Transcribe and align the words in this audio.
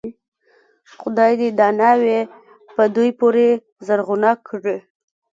خدای 0.99 1.33
دې 1.39 1.49
دا 1.59 1.67
ناوې 1.79 2.19
په 2.75 2.83
دوی 2.95 3.09
پورې 3.19 3.47
زرغونه 3.85 4.31
کړي. 4.47 4.77